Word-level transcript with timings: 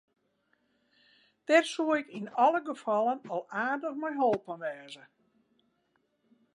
Dêr 1.45 1.65
soe 1.73 1.93
ik 2.01 2.07
yn 2.19 2.29
alle 2.45 2.61
gefallen 2.69 3.19
al 3.33 3.43
aardich 3.63 3.97
mei 4.01 4.15
holpen 4.21 4.57
wêze. 4.63 5.03